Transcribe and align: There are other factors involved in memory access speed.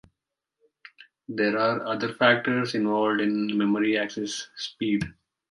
There 1.29 1.59
are 1.59 1.85
other 1.85 2.11
factors 2.13 2.73
involved 2.73 3.21
in 3.21 3.55
memory 3.55 3.99
access 3.99 4.49
speed. 4.55 5.03